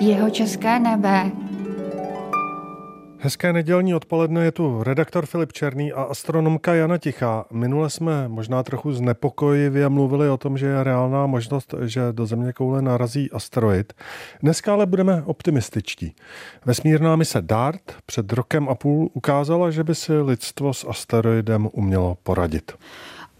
[0.00, 1.30] Jeho české nebe.
[3.18, 7.44] Hezké nedělní odpoledne je tu redaktor Filip Černý a astronomka Jana Tichá.
[7.52, 12.52] Minule jsme možná trochu znepokojivě mluvili o tom, že je reálná možnost, že do země
[12.52, 13.92] koule narazí asteroid.
[14.42, 16.14] Dneska ale budeme optimističtí.
[16.64, 22.16] Vesmírná mise DART před rokem a půl ukázala, že by si lidstvo s asteroidem umělo
[22.22, 22.72] poradit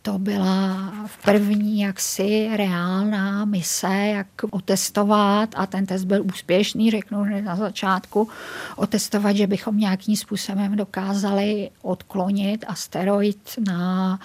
[0.06, 0.92] to byla
[1.24, 8.28] první jaksi reálná mise, jak otestovat a ten test byl úspěšný, řeknu hned na začátku,
[8.76, 14.20] otestovat, že bychom nějakým způsobem dokázali odklonit asteroid na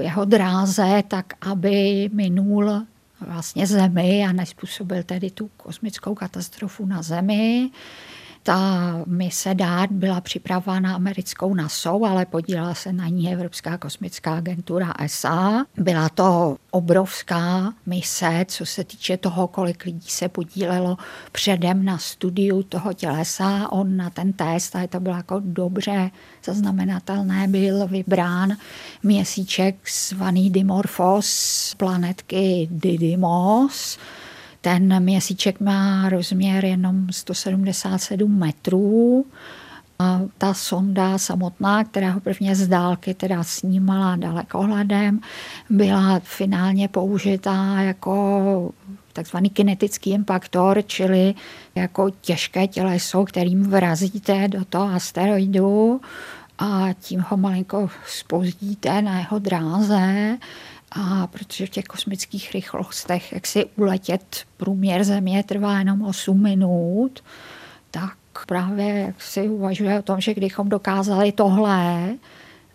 [0.00, 2.82] jeho dráze, tak aby minul
[3.20, 7.70] vlastně Zemi a nespůsobil tedy tu kosmickou katastrofu na Zemi.
[8.46, 14.92] Ta mise DART byla připravována americkou NASA, ale podílela se na ní Evropská kosmická agentura
[14.98, 15.64] ESA.
[15.76, 20.96] Byla to obrovská mise, co se týče toho, kolik lidí se podílelo
[21.32, 23.72] předem na studiu toho tělesa.
[23.72, 26.10] On na ten test, a to bylo jako dobře
[26.44, 28.56] zaznamenatelné, byl vybrán
[29.02, 29.76] měsíček
[30.08, 33.98] zvaný Dimorphos planetky Didymos,
[34.66, 39.26] ten měsíček má rozměr jenom 177 metrů.
[39.98, 45.20] A ta sonda samotná, která ho prvně z dálky teda snímala dalekohledem,
[45.70, 48.72] byla finálně použitá jako
[49.12, 51.34] takzvaný kinetický impaktor, čili
[51.74, 56.00] jako těžké těleso, kterým vrazíte do toho asteroidu
[56.58, 60.38] a tím ho malinko spozdíte na jeho dráze
[60.92, 67.24] a protože v těch kosmických rychlostech, jak si uletět průměr Země trvá jenom 8 minut,
[67.90, 72.14] tak právě jak si uvažuje o tom, že kdybychom dokázali tohle,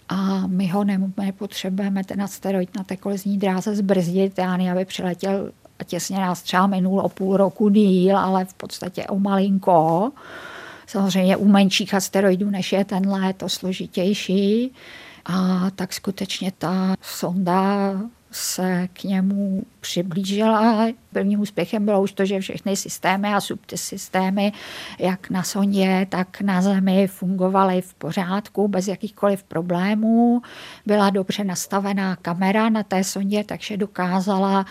[0.10, 0.84] a my ho
[1.18, 6.68] nepotřebujeme ten asteroid na té kolizní dráze zbrzdit, já aby přiletěl a těsně nás třeba
[6.68, 10.12] minul o půl roku díl, ale v podstatě o malinko.
[10.88, 14.72] Samozřejmě u menších asteroidů, než je tenhle, je to složitější.
[15.26, 17.94] A tak skutečně ta sonda
[18.32, 20.88] se k němu přiblížila.
[21.14, 24.52] Prvním úspěchem bylo už to, že všechny systémy a subsystémy,
[25.00, 30.42] jak na sondě, tak na Zemi, fungovaly v pořádku, bez jakýchkoliv problémů.
[30.86, 34.66] Byla dobře nastavená kamera na té sondě, takže dokázala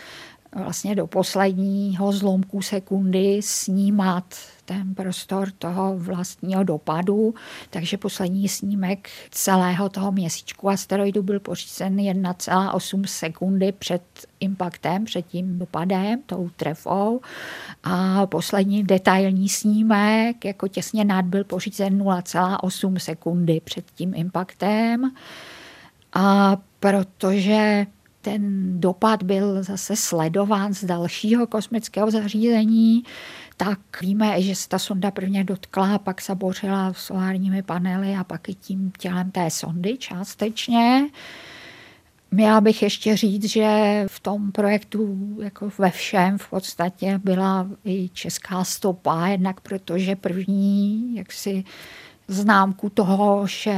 [0.57, 4.35] vlastně do posledního zlomku sekundy snímat
[4.65, 7.35] ten prostor toho vlastního dopadu,
[7.71, 14.03] takže poslední snímek celého toho měsíčku asteroidu byl pořízen 1,8 sekundy před
[14.41, 17.21] impaktem, před tím dopadem, tou trefou.
[17.83, 25.11] A poslední detailní snímek, jako těsně nad, byl pořízen 0,8 sekundy před tím impaktem.
[26.13, 27.87] A protože
[28.21, 33.03] ten dopad byl zase sledován z dalšího kosmického zařízení,
[33.57, 38.55] tak víme, že se ta sonda prvně dotkla, pak zabořila solárními panely a pak i
[38.55, 41.07] tím tělem té sondy částečně.
[42.31, 48.09] Měla bych ještě říct, že v tom projektu jako ve všem v podstatě byla i
[48.09, 51.65] česká stopa, jednak protože první jaksi
[52.29, 53.75] známku toho, že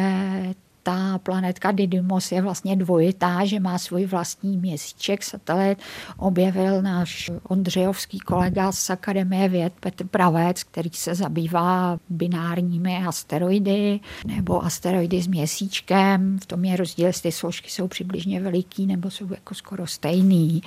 [0.82, 5.78] ta planetka Didymos je vlastně dvojitá, že má svůj vlastní měsíček, satelit.
[6.16, 14.64] Objevil náš Ondřejovský kolega z Akademie věd Petr Pravec, který se zabývá binárními asteroidy nebo
[14.64, 16.38] asteroidy s měsíčkem.
[16.42, 20.62] V tom je rozdíl, jestli ty složky jsou přibližně veliký nebo jsou jako skoro stejný.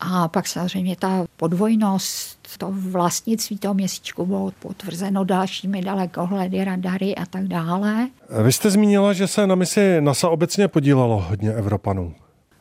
[0.00, 7.26] A pak samozřejmě ta podvojnost to vlastnictví toho měsíčku bylo potvrzeno dalšími dalekohledy, radary a
[7.26, 8.08] tak dále.
[8.42, 12.14] Vy jste zmínila, že se na misi NASA obecně podílelo hodně Evropanů.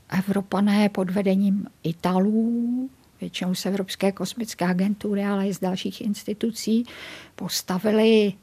[0.10, 2.90] Evropané pod vedením Italů,
[3.22, 6.86] většinou z Evropské kosmické agentury, ale i z dalších institucí,
[7.36, 8.34] postavili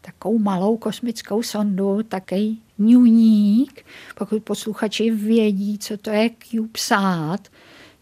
[0.00, 7.48] takovou malou kosmickou sondu, takový ňuník, pokud posluchači vědí, co to je CubeSat,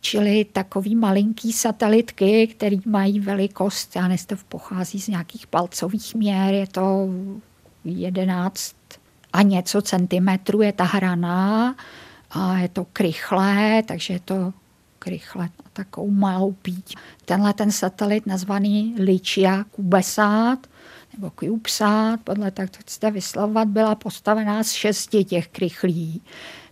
[0.00, 6.66] čili takový malinký satelitky, který mají velikost, já nevím, pochází z nějakých palcových měr, je
[6.66, 7.08] to
[7.84, 8.74] 11
[9.32, 11.74] a něco centimetrů je ta hrana
[12.30, 14.52] a je to krychlé, takže je to
[14.98, 16.96] krychle a takovou malou píť.
[17.24, 20.66] Tenhle ten satelit nazvaný Lichia Cubesat
[21.12, 26.22] nebo CubeSat, podle tak to chcete vyslovovat, byla postavená z šesti těch krychlí.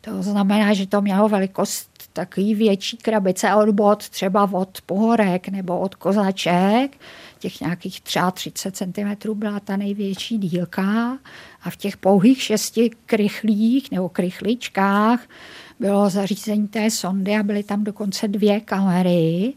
[0.00, 5.78] To znamená, že to mělo velikost takový větší krabice od bod, třeba od pohorek nebo
[5.78, 6.98] od kozaček,
[7.38, 11.18] těch nějakých třeba 30 cm byla ta největší dílka
[11.62, 15.20] a v těch pouhých šesti krychlích nebo krychličkách
[15.80, 19.54] bylo zařízení té sondy a byly tam dokonce dvě kamery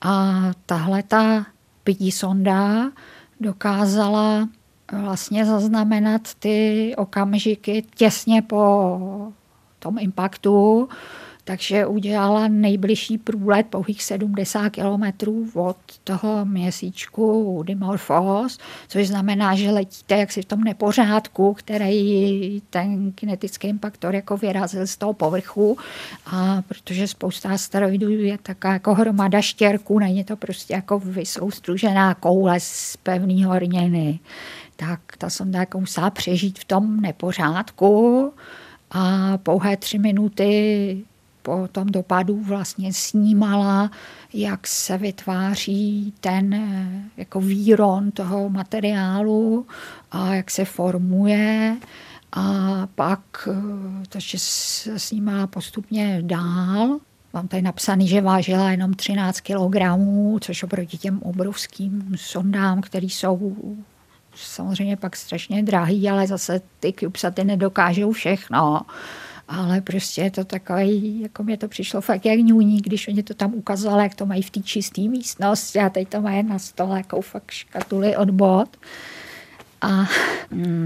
[0.00, 1.46] a tahle ta
[1.84, 2.90] pití sonda
[3.40, 4.48] dokázala
[4.92, 8.98] vlastně zaznamenat ty okamžiky těsně po
[9.78, 10.88] tom impaktu,
[11.50, 18.58] takže udělala nejbližší průlet pouhých 70 kilometrů od toho měsíčku Dimorphos,
[18.88, 24.96] což znamená, že letíte jaksi v tom nepořádku, který ten kinetický impaktor jako vyrazil z
[24.96, 25.76] toho povrchu.
[26.26, 32.60] A protože spousta asteroidů je taká jako hromada štěrků, není to prostě jako vysoustružená koule
[32.60, 34.18] z pevný horniny,
[34.76, 38.32] tak ta sonda jako musela přežít v tom nepořádku
[38.90, 41.04] a pouhé tři minuty
[41.42, 43.90] po tom dopadu vlastně snímala,
[44.34, 46.70] jak se vytváří ten
[47.16, 49.66] jako výron toho materiálu
[50.12, 51.76] a jak se formuje.
[52.32, 52.42] A
[52.94, 53.48] pak
[54.08, 56.98] takže se snímala postupně dál.
[57.32, 59.80] Mám tady napsaný, že vážila jenom 13 kg,
[60.40, 63.56] což oproti těm obrovským sondám, které jsou
[64.34, 68.82] samozřejmě pak strašně drahý, ale zase ty CubeSaty nedokážou všechno
[69.50, 73.34] ale prostě je to takový, jako mě to přišlo fakt jak ňůní, když oni to
[73.34, 76.96] tam ukazovali, jak to mají v té čisté místnosti a teď to mají na stole
[76.96, 78.76] jako fakt škatuly od bod.
[79.82, 80.08] A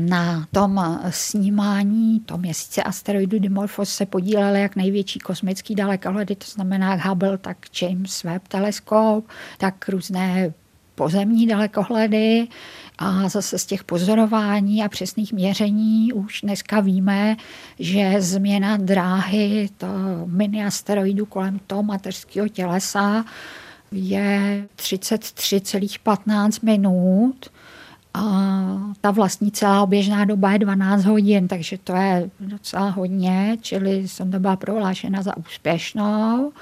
[0.09, 6.95] na tom snímání to měsíce asteroidu Dimorphos se podílely jak největší kosmický dalekohledy, to znamená
[6.95, 9.29] Hubble, tak James Webb teleskop,
[9.59, 10.53] tak různé
[10.95, 12.49] pozemní dalekohledy
[12.99, 17.37] a zase z těch pozorování a přesných měření už dneska víme,
[17.79, 19.87] že změna dráhy to
[20.27, 23.25] mini asteroidu kolem toho mateřského tělesa
[23.93, 27.49] je 33,15 minut
[28.15, 28.21] a
[29.01, 34.31] ta vlastní celá oběžná doba je 12 hodin, takže to je docela hodně, čili jsem
[34.31, 36.53] to byla prohlášena za úspěšnou.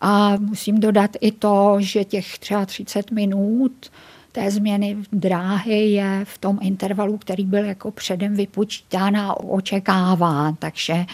[0.00, 3.90] A musím dodat i to, že těch třeba 30 minut
[4.32, 10.54] té změny dráhy je v tom intervalu, který byl jako předem vypočítán a očekáván.
[10.58, 11.04] Takže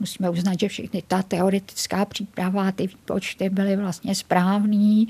[0.00, 5.08] musíme uznat, že všechny ta teoretická příprava, ty výpočty byly vlastně správný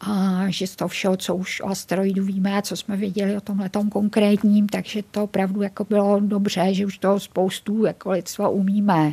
[0.00, 3.40] a že z toho všeho, co už o asteroidu víme a co jsme věděli o
[3.40, 9.12] tomhle konkrétním, takže to opravdu jako bylo dobře, že už toho spoustu jako lidstva umíme.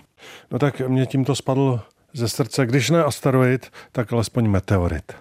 [0.51, 1.81] No tak mě tímto spadl
[2.17, 5.13] ze srdce, když ne asteroid, tak alespoň meteorit.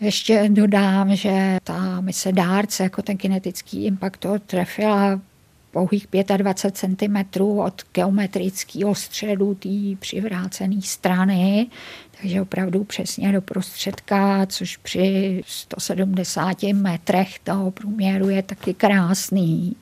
[0.00, 5.20] Ještě dodám, že ta mise dárce, jako ten kinetický impaktor, trefila
[5.70, 9.68] pouhých 25 cm od geometrického středu té
[9.98, 11.66] přivrácené strany,
[12.20, 19.74] takže opravdu přesně do prostředka, což při 170 metrech toho průměru je taky krásný.